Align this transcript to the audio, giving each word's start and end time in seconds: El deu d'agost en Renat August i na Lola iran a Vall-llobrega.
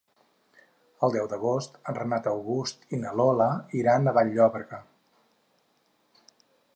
El 1.07 1.11
deu 1.15 1.27
d'agost 1.33 1.75
en 1.91 1.97
Renat 1.99 2.29
August 2.31 2.87
i 2.97 3.01
na 3.03 3.13
Lola 3.19 3.49
iran 3.81 4.07
a 4.07 4.15
Vall-llobrega. 4.19 4.83